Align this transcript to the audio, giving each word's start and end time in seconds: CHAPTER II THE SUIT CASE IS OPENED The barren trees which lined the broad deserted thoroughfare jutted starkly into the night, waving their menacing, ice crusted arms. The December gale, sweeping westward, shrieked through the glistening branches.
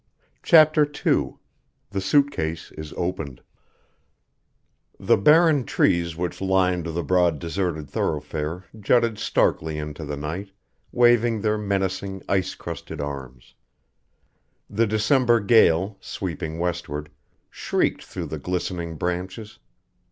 CHAPTER 0.41 0.91
II 1.05 1.35
THE 1.91 2.01
SUIT 2.01 2.31
CASE 2.31 2.71
IS 2.71 2.91
OPENED 2.97 3.41
The 4.99 5.15
barren 5.15 5.63
trees 5.63 6.15
which 6.15 6.41
lined 6.41 6.87
the 6.87 7.03
broad 7.03 7.37
deserted 7.37 7.87
thoroughfare 7.87 8.63
jutted 8.79 9.19
starkly 9.19 9.77
into 9.77 10.03
the 10.03 10.17
night, 10.17 10.53
waving 10.91 11.41
their 11.41 11.59
menacing, 11.59 12.23
ice 12.27 12.55
crusted 12.55 12.99
arms. 12.99 13.53
The 14.67 14.87
December 14.87 15.39
gale, 15.39 15.99
sweeping 16.01 16.57
westward, 16.57 17.09
shrieked 17.51 18.03
through 18.03 18.25
the 18.25 18.39
glistening 18.39 18.95
branches. 18.95 19.59